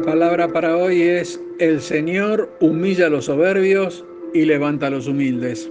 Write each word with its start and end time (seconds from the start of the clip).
La 0.00 0.06
palabra 0.06 0.48
para 0.48 0.78
hoy 0.78 1.02
es, 1.02 1.38
el 1.58 1.82
Señor 1.82 2.50
humilla 2.58 3.08
a 3.08 3.10
los 3.10 3.26
soberbios 3.26 4.02
y 4.32 4.46
levanta 4.46 4.86
a 4.86 4.90
los 4.90 5.06
humildes. 5.06 5.70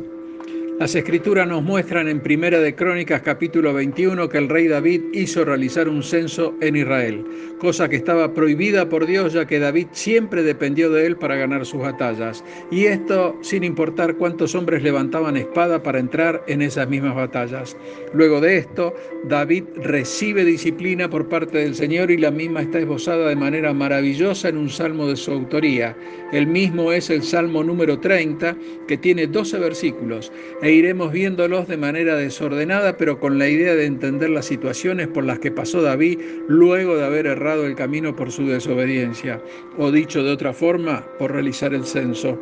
Las 0.79 0.95
escrituras 0.95 1.45
nos 1.45 1.61
muestran 1.61 2.07
en 2.07 2.21
Primera 2.21 2.61
de 2.61 2.73
Crónicas 2.73 3.21
capítulo 3.21 3.73
21 3.73 4.29
que 4.29 4.38
el 4.38 4.47
rey 4.47 4.69
David 4.69 5.02
hizo 5.11 5.43
realizar 5.43 5.89
un 5.89 6.02
censo 6.02 6.55
en 6.61 6.77
Israel, 6.77 7.25
cosa 7.59 7.89
que 7.89 7.97
estaba 7.97 8.33
prohibida 8.33 8.88
por 8.88 9.05
Dios 9.05 9.33
ya 9.33 9.45
que 9.45 9.59
David 9.59 9.88
siempre 9.91 10.41
dependió 10.41 10.89
de 10.89 11.05
él 11.05 11.17
para 11.17 11.35
ganar 11.35 11.65
sus 11.65 11.81
batallas, 11.81 12.45
y 12.71 12.85
esto 12.85 13.38
sin 13.41 13.65
importar 13.65 14.15
cuántos 14.15 14.55
hombres 14.55 14.81
levantaban 14.81 15.35
espada 15.35 15.83
para 15.83 15.99
entrar 15.99 16.41
en 16.47 16.61
esas 16.61 16.88
mismas 16.88 17.13
batallas. 17.13 17.75
Luego 18.13 18.39
de 18.39 18.59
esto, 18.59 18.95
David 19.27 19.66
recibe 19.83 20.45
disciplina 20.45 21.09
por 21.09 21.27
parte 21.27 21.57
del 21.57 21.75
Señor 21.75 22.09
y 22.09 22.16
la 22.16 22.31
misma 22.31 22.61
está 22.61 22.80
esbozada 22.80 23.27
de 23.27 23.35
manera 23.35 23.73
maravillosa 23.73 24.47
en 24.47 24.55
un 24.55 24.69
salmo 24.69 25.07
de 25.07 25.17
su 25.17 25.33
autoría. 25.33 25.93
El 26.31 26.47
mismo 26.47 26.93
es 26.93 27.09
el 27.09 27.23
Salmo 27.23 27.66
número 27.66 27.99
30, 27.99 28.55
que 28.88 28.97
tiene 28.97 29.27
12 29.27 29.59
versículos 29.59 30.31
iremos 30.72 31.12
viéndolos 31.12 31.67
de 31.67 31.78
manera 31.78 32.16
desordenada, 32.16 32.98
pero 32.98 33.20
con 33.20 33.38
la 33.38 33.48
idea 33.48 33.75
de 33.75 33.86
entender 33.86 34.30
las 34.30 34.45
situaciones 34.45 35.08
por 35.08 35.23
las 35.23 35.39
que 35.39 35.52
pasó 35.52 35.81
David 35.81 36.20
luego 36.48 36.98
de 36.98 37.06
haber 37.06 37.28
errado 37.28 37.66
el 37.66 37.76
camino 37.76 38.16
por 38.16 38.31
su 38.31 38.45
desobediencia, 38.45 39.42
o 39.78 39.92
dicho 39.92 40.23
de 40.23 40.31
otra 40.31 40.53
forma, 40.53 41.06
por 41.17 41.31
realizar 41.31 41.73
el 41.73 41.86
censo. 41.86 42.38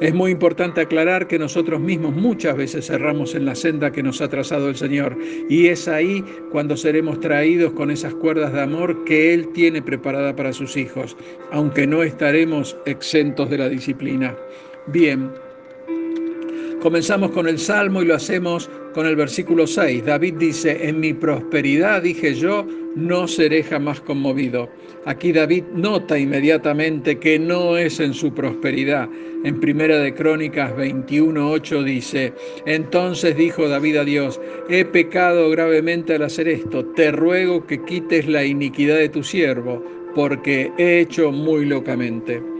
Es 0.00 0.12
muy 0.12 0.32
importante 0.32 0.80
aclarar 0.80 1.28
que 1.28 1.38
nosotros 1.38 1.80
mismos 1.80 2.14
muchas 2.14 2.56
veces 2.56 2.90
erramos 2.90 3.34
en 3.34 3.44
la 3.44 3.54
senda 3.54 3.92
que 3.92 4.02
nos 4.02 4.20
ha 4.20 4.28
trazado 4.28 4.68
el 4.68 4.76
Señor, 4.76 5.16
y 5.48 5.68
es 5.68 5.88
ahí 5.88 6.24
cuando 6.50 6.76
seremos 6.76 7.20
traídos 7.20 7.72
con 7.72 7.90
esas 7.90 8.14
cuerdas 8.14 8.52
de 8.52 8.62
amor 8.62 9.04
que 9.04 9.32
Él 9.32 9.48
tiene 9.52 9.80
preparada 9.80 10.34
para 10.34 10.52
sus 10.52 10.76
hijos, 10.76 11.16
aunque 11.50 11.86
no 11.86 12.02
estaremos 12.02 12.76
exentos 12.84 13.48
de 13.48 13.58
la 13.58 13.68
disciplina. 13.68 14.34
Bien, 14.88 15.30
Comenzamos 16.82 17.30
con 17.30 17.46
el 17.46 17.60
Salmo 17.60 18.02
y 18.02 18.06
lo 18.06 18.16
hacemos 18.16 18.68
con 18.92 19.06
el 19.06 19.14
versículo 19.14 19.68
6. 19.68 20.04
David 20.04 20.34
dice, 20.34 20.88
en 20.88 20.98
mi 20.98 21.14
prosperidad 21.14 22.02
dije 22.02 22.34
yo, 22.34 22.66
no 22.96 23.28
seré 23.28 23.62
jamás 23.62 24.00
conmovido. 24.00 24.68
Aquí 25.06 25.30
David 25.30 25.62
nota 25.76 26.18
inmediatamente 26.18 27.20
que 27.20 27.38
no 27.38 27.76
es 27.76 28.00
en 28.00 28.12
su 28.12 28.34
prosperidad. 28.34 29.08
En 29.44 29.60
Primera 29.60 29.98
de 29.98 30.12
Crónicas 30.12 30.72
21:8 30.76 31.84
dice, 31.84 32.32
entonces 32.66 33.36
dijo 33.36 33.68
David 33.68 33.98
a 33.98 34.04
Dios, 34.04 34.40
he 34.68 34.84
pecado 34.84 35.50
gravemente 35.50 36.16
al 36.16 36.24
hacer 36.24 36.48
esto, 36.48 36.84
te 36.96 37.12
ruego 37.12 37.64
que 37.64 37.80
quites 37.84 38.26
la 38.26 38.44
iniquidad 38.44 38.96
de 38.96 39.08
tu 39.08 39.22
siervo, 39.22 39.80
porque 40.16 40.72
he 40.78 40.98
hecho 40.98 41.30
muy 41.30 41.64
locamente. 41.64 42.51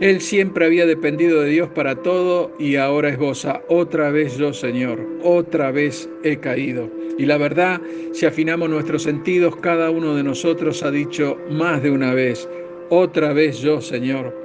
Él 0.00 0.20
siempre 0.20 0.66
había 0.66 0.84
dependido 0.84 1.40
de 1.40 1.48
Dios 1.48 1.70
para 1.70 1.94
todo 1.96 2.54
y 2.58 2.76
ahora 2.76 3.08
esboza, 3.08 3.62
otra 3.68 4.10
vez 4.10 4.36
yo 4.36 4.52
Señor, 4.52 5.00
otra 5.22 5.70
vez 5.70 6.06
he 6.22 6.36
caído. 6.36 6.90
Y 7.16 7.24
la 7.24 7.38
verdad, 7.38 7.80
si 8.12 8.26
afinamos 8.26 8.68
nuestros 8.68 9.04
sentidos, 9.04 9.56
cada 9.56 9.88
uno 9.88 10.14
de 10.14 10.22
nosotros 10.22 10.82
ha 10.82 10.90
dicho 10.90 11.38
más 11.48 11.82
de 11.82 11.90
una 11.90 12.12
vez, 12.12 12.46
otra 12.90 13.32
vez 13.32 13.60
yo 13.60 13.80
Señor. 13.80 14.36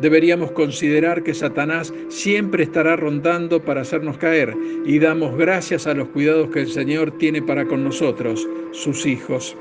Deberíamos 0.00 0.50
considerar 0.50 1.22
que 1.22 1.34
Satanás 1.34 1.94
siempre 2.08 2.64
estará 2.64 2.96
rondando 2.96 3.62
para 3.62 3.82
hacernos 3.82 4.18
caer 4.18 4.54
y 4.84 4.98
damos 4.98 5.38
gracias 5.38 5.86
a 5.86 5.94
los 5.94 6.08
cuidados 6.08 6.50
que 6.50 6.62
el 6.62 6.68
Señor 6.68 7.16
tiene 7.16 7.40
para 7.40 7.64
con 7.64 7.84
nosotros, 7.84 8.44
sus 8.72 9.06
hijos. 9.06 9.56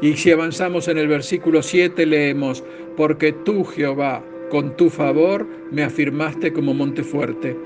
Y 0.00 0.14
si 0.14 0.30
avanzamos 0.30 0.86
en 0.86 0.98
el 0.98 1.08
versículo 1.08 1.64
7 1.64 2.06
leemos, 2.06 2.62
porque 2.96 3.32
tú 3.32 3.64
Jehová, 3.64 4.22
con 4.50 4.76
tu 4.76 4.90
favor 4.90 5.46
me 5.70 5.82
afirmaste 5.82 6.52
como 6.52 6.74
monte 6.74 7.02
fuerte. 7.02 7.56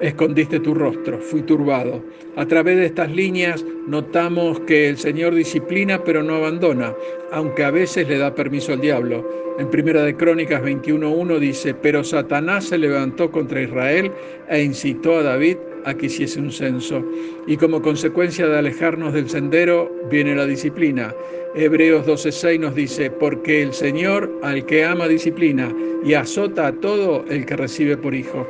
Escondiste 0.00 0.58
tu 0.60 0.72
rostro, 0.72 1.18
fui 1.18 1.42
turbado. 1.42 2.02
A 2.36 2.46
través 2.46 2.78
de 2.78 2.86
estas 2.86 3.10
líneas 3.10 3.64
notamos 3.86 4.58
que 4.60 4.88
el 4.88 4.96
Señor 4.96 5.34
disciplina 5.34 6.02
pero 6.02 6.22
no 6.22 6.36
abandona, 6.36 6.94
aunque 7.32 7.64
a 7.64 7.70
veces 7.70 8.08
le 8.08 8.16
da 8.16 8.34
permiso 8.34 8.72
al 8.72 8.80
diablo. 8.80 9.28
En 9.58 9.68
Primera 9.68 10.02
de 10.02 10.16
Crónicas 10.16 10.62
21.1 10.62 11.38
dice, 11.38 11.74
pero 11.74 12.02
Satanás 12.02 12.64
se 12.64 12.78
levantó 12.78 13.30
contra 13.30 13.60
Israel 13.60 14.10
e 14.48 14.62
incitó 14.62 15.18
a 15.18 15.22
David 15.22 15.58
a 15.84 15.94
que 15.94 16.06
hiciese 16.06 16.40
un 16.40 16.50
censo. 16.50 17.04
Y 17.46 17.56
como 17.56 17.82
consecuencia 17.82 18.46
de 18.46 18.58
alejarnos 18.58 19.12
del 19.14 19.28
sendero 19.28 19.90
viene 20.10 20.34
la 20.34 20.46
disciplina. 20.46 21.14
Hebreos 21.54 22.06
12:6 22.06 22.60
nos 22.60 22.74
dice, 22.74 23.10
porque 23.10 23.62
el 23.62 23.72
Señor 23.72 24.30
al 24.42 24.64
que 24.66 24.84
ama 24.84 25.08
disciplina 25.08 25.74
y 26.04 26.14
azota 26.14 26.68
a 26.68 26.72
todo 26.72 27.24
el 27.28 27.44
que 27.44 27.56
recibe 27.56 27.96
por 27.96 28.14
hijo. 28.14 28.46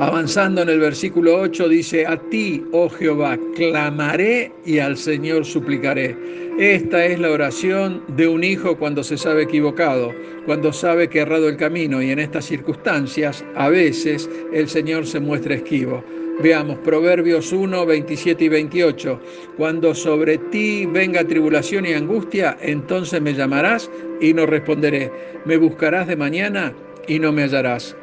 Avanzando 0.00 0.62
en 0.62 0.68
el 0.68 0.78
versículo 0.78 1.40
8 1.40 1.68
dice, 1.68 2.06
a 2.06 2.16
ti, 2.30 2.64
oh 2.70 2.88
Jehová, 2.88 3.36
clamaré 3.56 4.52
y 4.64 4.78
al 4.78 4.96
Señor 4.96 5.44
suplicaré. 5.44 6.16
Esta 6.58 7.06
es 7.06 7.20
la 7.20 7.30
oración 7.30 8.02
de 8.16 8.26
un 8.26 8.42
hijo 8.42 8.76
cuando 8.76 9.04
se 9.04 9.16
sabe 9.16 9.44
equivocado, 9.44 10.12
cuando 10.44 10.72
sabe 10.72 11.08
que 11.08 11.20
ha 11.20 11.22
errado 11.22 11.48
el 11.48 11.56
camino 11.56 12.02
y 12.02 12.10
en 12.10 12.18
estas 12.18 12.46
circunstancias 12.46 13.44
a 13.54 13.68
veces 13.68 14.28
el 14.52 14.68
Señor 14.68 15.06
se 15.06 15.20
muestra 15.20 15.54
esquivo. 15.54 16.02
Veamos 16.42 16.78
Proverbios 16.78 17.52
1, 17.52 17.86
27 17.86 18.42
y 18.42 18.48
28. 18.48 19.20
Cuando 19.56 19.94
sobre 19.94 20.38
ti 20.38 20.84
venga 20.84 21.22
tribulación 21.22 21.86
y 21.86 21.92
angustia, 21.92 22.58
entonces 22.60 23.22
me 23.22 23.34
llamarás 23.34 23.88
y 24.20 24.34
no 24.34 24.44
responderé. 24.44 25.12
Me 25.44 25.58
buscarás 25.58 26.08
de 26.08 26.16
mañana 26.16 26.74
y 27.06 27.20
no 27.20 27.30
me 27.30 27.42
hallarás. 27.42 27.96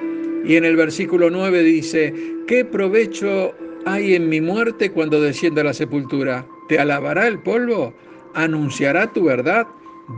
Y 0.45 0.55
en 0.55 0.63
el 0.63 0.77
versículo 0.77 1.29
9 1.29 1.61
dice, 1.61 2.13
¿qué 2.47 2.63
provecho 2.63 3.53
hay 3.85 4.15
en 4.15 4.29
mi 4.29 4.39
muerte 4.39 4.91
cuando 4.91 5.19
descienda 5.19 5.59
a 5.59 5.65
la 5.65 5.73
sepultura? 5.73 6.47
¿Te 6.69 6.79
alabará 6.79 7.27
el 7.27 7.39
polvo? 7.39 7.93
¿Anunciará 8.35 9.11
tu 9.11 9.23
verdad? 9.23 9.67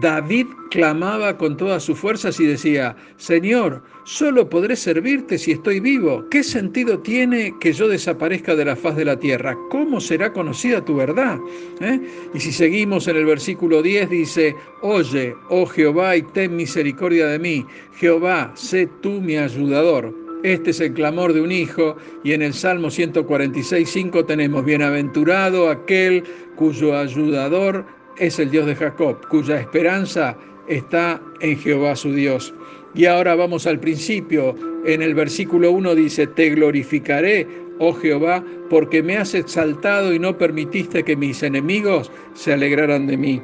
David 0.02 0.48
clamaba 0.70 1.38
con 1.38 1.56
todas 1.56 1.84
sus 1.84 1.98
fuerzas 1.98 2.40
y 2.40 2.46
decía, 2.46 2.96
Señor, 3.16 3.82
solo 4.04 4.50
podré 4.50 4.76
servirte 4.76 5.38
si 5.38 5.54
estoy 5.54 5.80
vivo. 5.80 6.26
¿Qué 6.30 6.44
sentido 6.44 7.00
tiene 7.00 7.54
que 7.62 7.72
yo 7.72 7.88
desaparezca 7.88 8.56
de 8.56 8.66
la 8.66 8.76
faz 8.76 8.98
de 8.98 9.06
la 9.06 9.18
tierra? 9.18 9.58
¿Cómo 9.70 10.02
será 10.02 10.34
conocida 10.34 10.84
tu 10.84 10.96
verdad? 10.96 11.40
¿Eh? 11.80 12.02
Y 12.34 12.40
si 12.40 12.52
seguimos 12.52 13.08
en 13.08 13.16
el 13.16 13.26
versículo 13.26 13.82
10 13.82 14.10
dice, 14.10 14.56
Oye, 14.82 15.34
oh 15.50 15.66
Jehová, 15.66 16.18
y 16.18 16.22
ten 16.22 16.56
misericordia 16.56 17.28
de 17.28 17.40
mí. 17.40 17.66
Jehová, 17.96 18.52
sé 18.56 18.90
tú 19.02 19.22
mi 19.22 19.38
ayudador. 19.38 20.14
Este 20.44 20.70
es 20.70 20.80
el 20.82 20.94
clamor 20.94 21.34
de 21.34 21.42
un 21.42 21.52
hijo 21.52 21.96
y 22.24 22.34
en 22.34 22.44
el 22.44 22.54
Salmo 22.54 22.92
146, 22.92 23.90
5 23.90 24.26
tenemos, 24.26 24.64
Bienaventurado 24.64 25.70
aquel 25.70 26.24
cuyo 26.56 26.96
ayudador 26.96 27.86
es 28.20 28.40
el 28.40 28.52
Dios 28.52 28.66
de 28.66 28.76
Jacob, 28.76 29.18
cuya 29.28 29.60
esperanza 29.60 30.36
está 30.68 31.22
en 31.42 31.58
Jehová 31.58 31.96
su 31.96 32.14
Dios. 32.14 32.54
Y 32.94 33.06
ahora 33.06 33.36
vamos 33.36 33.68
al 33.68 33.80
principio. 33.80 34.56
En 34.86 35.02
el 35.02 35.14
versículo 35.14 35.72
1 35.72 35.96
dice, 35.96 36.28
te 36.28 36.50
glorificaré, 36.50 37.48
oh 37.80 37.94
Jehová, 37.94 38.44
porque 38.70 39.04
me 39.04 39.18
has 39.18 39.34
exaltado 39.34 40.14
y 40.14 40.20
no 40.20 40.38
permitiste 40.38 41.04
que 41.04 41.16
mis 41.16 41.44
enemigos 41.44 42.12
se 42.34 42.54
alegraran 42.54 43.08
de 43.08 43.18
mí. 43.18 43.42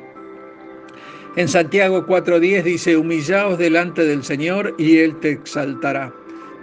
En 1.36 1.48
Santiago 1.48 2.06
4.10 2.06 2.64
dice, 2.64 2.98
humillaos 2.98 3.58
delante 3.58 4.06
del 4.06 4.24
Señor 4.24 4.76
y 4.78 4.98
Él 4.98 5.16
te 5.20 5.32
exaltará. 5.32 6.14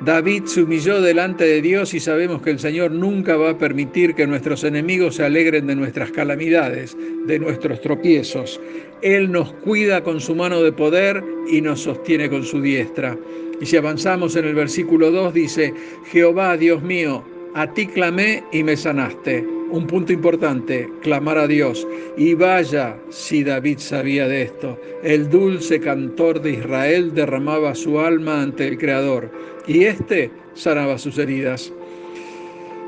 David 0.02 0.44
se 0.46 0.62
humilló 0.62 1.02
delante 1.02 1.44
de 1.44 1.60
Dios 1.60 1.92
y 1.92 2.00
sabemos 2.00 2.40
que 2.40 2.50
el 2.50 2.58
Señor 2.58 2.90
nunca 2.90 3.36
va 3.36 3.50
a 3.50 3.58
permitir 3.58 4.14
que 4.14 4.26
nuestros 4.26 4.64
enemigos 4.64 5.16
se 5.16 5.24
alegren 5.24 5.66
de 5.66 5.76
nuestras 5.76 6.10
calamidades, 6.10 6.96
de 7.26 7.38
nuestros 7.38 7.82
tropiezos. 7.82 8.58
Él 9.02 9.30
nos 9.30 9.52
cuida 9.52 10.02
con 10.02 10.20
su 10.20 10.34
mano 10.34 10.62
de 10.62 10.72
poder 10.72 11.22
y 11.50 11.60
nos 11.60 11.82
sostiene 11.82 12.30
con 12.30 12.44
su 12.44 12.62
diestra. 12.62 13.14
Y 13.60 13.66
si 13.66 13.76
avanzamos 13.76 14.36
en 14.36 14.46
el 14.46 14.54
versículo 14.54 15.10
2 15.10 15.34
dice, 15.34 15.74
Jehová, 16.10 16.56
Dios 16.56 16.82
mío, 16.82 17.22
a 17.54 17.70
ti 17.74 17.86
clamé 17.86 18.42
y 18.52 18.62
me 18.62 18.78
sanaste. 18.78 19.59
Un 19.70 19.86
punto 19.86 20.12
importante, 20.12 20.88
clamar 21.00 21.38
a 21.38 21.46
Dios. 21.46 21.86
Y 22.16 22.34
vaya 22.34 22.96
si 23.08 23.44
David 23.44 23.78
sabía 23.78 24.26
de 24.26 24.42
esto. 24.42 24.78
El 25.02 25.30
dulce 25.30 25.80
cantor 25.80 26.42
de 26.42 26.52
Israel 26.52 27.14
derramaba 27.14 27.74
su 27.74 28.00
alma 28.00 28.42
ante 28.42 28.66
el 28.66 28.78
Creador 28.78 29.30
y 29.66 29.84
éste 29.84 30.30
sanaba 30.54 30.98
sus 30.98 31.18
heridas. 31.18 31.72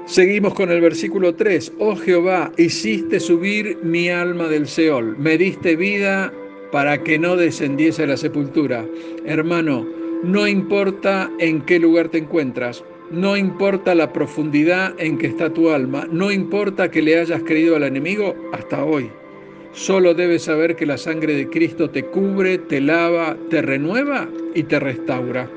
Seguimos 0.06 0.54
con 0.54 0.70
el 0.70 0.80
versículo 0.80 1.34
3. 1.34 1.74
Oh 1.78 1.94
Jehová, 1.94 2.50
hiciste 2.58 3.20
subir 3.20 3.78
mi 3.82 4.08
alma 4.08 4.48
del 4.48 4.66
Seol, 4.66 5.16
me 5.16 5.38
diste 5.38 5.76
vida 5.76 6.32
para 6.72 7.02
que 7.02 7.18
no 7.18 7.36
descendiese 7.36 8.02
a 8.02 8.08
la 8.08 8.16
sepultura. 8.16 8.84
Hermano, 9.24 9.86
no 10.24 10.48
importa 10.48 11.30
en 11.38 11.60
qué 11.62 11.78
lugar 11.78 12.08
te 12.08 12.18
encuentras, 12.18 12.82
no 13.12 13.36
importa 13.36 13.94
la 13.94 14.12
profundidad 14.12 14.94
en 14.98 15.18
que 15.18 15.26
está 15.26 15.52
tu 15.52 15.70
alma, 15.70 16.08
no 16.10 16.32
importa 16.32 16.90
que 16.90 17.02
le 17.02 17.18
hayas 17.18 17.42
creído 17.42 17.76
al 17.76 17.84
enemigo 17.84 18.34
hasta 18.52 18.84
hoy. 18.84 19.10
Solo 19.72 20.14
debes 20.14 20.44
saber 20.44 20.76
que 20.76 20.86
la 20.86 20.98
sangre 20.98 21.34
de 21.34 21.48
Cristo 21.48 21.90
te 21.90 22.04
cubre, 22.04 22.58
te 22.58 22.80
lava, 22.80 23.36
te 23.50 23.62
renueva 23.62 24.28
y 24.54 24.64
te 24.64 24.78
restaura. 24.80 25.48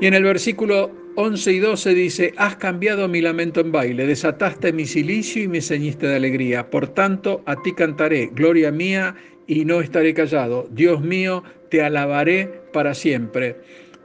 Y 0.00 0.06
en 0.06 0.14
el 0.14 0.24
versículo 0.24 0.90
11 1.16 1.52
y 1.52 1.58
12 1.58 1.94
dice, 1.94 2.34
has 2.36 2.56
cambiado 2.56 3.08
mi 3.08 3.20
lamento 3.20 3.60
en 3.60 3.72
baile, 3.72 4.06
desataste 4.06 4.72
mi 4.72 4.86
silicio 4.86 5.42
y 5.42 5.48
me 5.48 5.60
ceñiste 5.60 6.06
de 6.06 6.16
alegría. 6.16 6.70
Por 6.70 6.88
tanto, 6.88 7.42
a 7.46 7.60
ti 7.62 7.72
cantaré, 7.72 8.30
gloria 8.32 8.70
mía, 8.70 9.16
y 9.48 9.64
no 9.64 9.80
estaré 9.80 10.14
callado. 10.14 10.68
Dios 10.70 11.00
mío, 11.00 11.42
te 11.70 11.82
alabaré 11.82 12.48
para 12.72 12.94
siempre. 12.94 13.56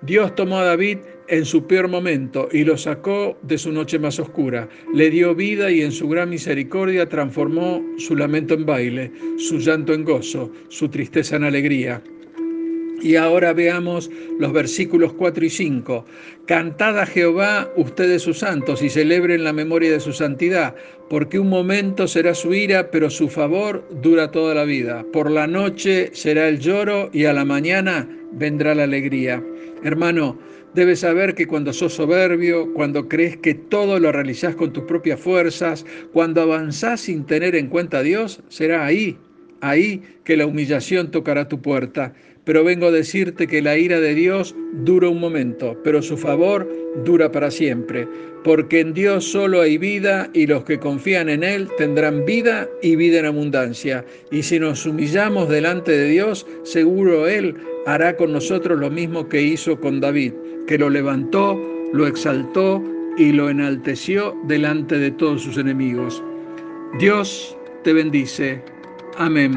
Dios 0.01 0.33
tomó 0.35 0.57
a 0.57 0.63
David 0.63 0.97
en 1.27 1.45
su 1.45 1.65
peor 1.67 1.87
momento 1.87 2.49
y 2.51 2.63
lo 2.63 2.77
sacó 2.77 3.37
de 3.41 3.57
su 3.57 3.71
noche 3.71 3.99
más 3.99 4.19
oscura. 4.19 4.67
Le 4.93 5.09
dio 5.09 5.35
vida 5.35 5.71
y 5.71 5.81
en 5.81 5.91
su 5.91 6.07
gran 6.07 6.29
misericordia 6.29 7.07
transformó 7.07 7.83
su 7.97 8.15
lamento 8.15 8.53
en 8.53 8.65
baile, 8.65 9.11
su 9.37 9.59
llanto 9.59 9.93
en 9.93 10.03
gozo, 10.03 10.51
su 10.69 10.89
tristeza 10.89 11.35
en 11.35 11.43
alegría. 11.43 12.01
Y 13.01 13.17
ahora 13.17 13.51
veamos 13.51 14.09
los 14.39 14.53
versículos 14.53 15.11
4 15.11 15.43
y 15.43 15.49
5. 15.49 16.05
Cantad 16.45 16.97
a 16.97 17.05
Jehová 17.05 17.69
ustedes 17.75 18.21
sus 18.21 18.39
santos 18.39 18.81
y 18.81 18.89
celebren 18.89 19.43
la 19.43 19.51
memoria 19.51 19.91
de 19.91 19.99
su 19.99 20.13
santidad, 20.13 20.73
porque 21.09 21.37
un 21.37 21.49
momento 21.49 22.07
será 22.07 22.33
su 22.33 22.53
ira, 22.53 22.91
pero 22.91 23.09
su 23.09 23.27
favor 23.27 23.85
dura 24.01 24.31
toda 24.31 24.55
la 24.55 24.63
vida. 24.63 25.05
Por 25.11 25.29
la 25.29 25.47
noche 25.47 26.11
será 26.13 26.47
el 26.47 26.59
lloro 26.59 27.09
y 27.11 27.25
a 27.25 27.33
la 27.33 27.43
mañana 27.43 28.07
vendrá 28.31 28.73
la 28.73 28.85
alegría. 28.85 29.43
Hermano, 29.83 30.39
debes 30.73 31.01
saber 31.01 31.35
que 31.35 31.45
cuando 31.45 31.73
sos 31.73 31.93
soberbio, 31.93 32.73
cuando 32.73 33.09
crees 33.09 33.37
que 33.37 33.53
todo 33.53 33.99
lo 33.99 34.11
realizás 34.11 34.55
con 34.55 34.71
tus 34.71 34.85
propias 34.85 35.19
fuerzas, 35.19 35.85
cuando 36.13 36.41
avanzás 36.41 37.01
sin 37.01 37.25
tener 37.25 37.55
en 37.55 37.67
cuenta 37.67 37.99
a 37.99 38.03
Dios, 38.03 38.41
será 38.47 38.85
ahí, 38.85 39.17
ahí 39.61 40.01
que 40.23 40.37
la 40.37 40.45
humillación 40.45 41.11
tocará 41.11 41.47
tu 41.47 41.61
puerta. 41.61 42.13
Pero 42.45 42.63
vengo 42.63 42.87
a 42.87 42.91
decirte 42.91 43.47
que 43.47 43.61
la 43.61 43.77
ira 43.77 44.01
de 44.01 44.15
Dios 44.15 44.53
dura 44.73 45.07
un 45.07 45.19
momento, 45.19 45.79
pero 45.83 46.01
su 46.01 46.17
favor 46.17 46.69
dura 47.05 47.31
para 47.31 47.49
siempre, 47.49 48.05
porque 48.43 48.81
en 48.81 48.93
Dios 48.93 49.23
solo 49.23 49.61
hay 49.61 49.77
vida 49.77 50.29
y 50.33 50.47
los 50.47 50.65
que 50.65 50.77
confían 50.77 51.29
en 51.29 51.43
Él 51.43 51.69
tendrán 51.77 52.25
vida 52.25 52.67
y 52.81 52.97
vida 52.97 53.19
en 53.19 53.27
abundancia. 53.27 54.03
Y 54.29 54.43
si 54.43 54.59
nos 54.59 54.85
humillamos 54.85 55.47
delante 55.47 55.93
de 55.93 56.09
Dios, 56.09 56.45
seguro 56.63 57.29
Él 57.29 57.55
hará 57.85 58.15
con 58.15 58.33
nosotros 58.33 58.79
lo 58.79 58.89
mismo 58.89 59.27
que 59.27 59.41
hizo 59.41 59.79
con 59.79 59.99
David, 59.99 60.33
que 60.67 60.77
lo 60.77 60.89
levantó, 60.89 61.59
lo 61.93 62.07
exaltó 62.07 62.81
y 63.17 63.31
lo 63.31 63.49
enalteció 63.49 64.35
delante 64.45 64.97
de 64.97 65.11
todos 65.11 65.43
sus 65.43 65.57
enemigos. 65.57 66.23
Dios 66.99 67.57
te 67.83 67.93
bendice. 67.93 68.61
Amén. 69.17 69.53